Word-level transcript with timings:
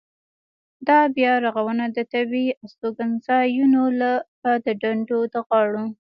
دا 0.87 0.99
بیا 1.15 1.33
رغونه 1.45 1.83
د 1.95 1.97
طبیعي 2.13 2.51
استوګنځایونو 2.63 3.81
لکه 4.01 4.51
د 4.65 4.67
ډنډونو 4.81 5.29
د 5.33 5.35
غاړو. 5.47 5.85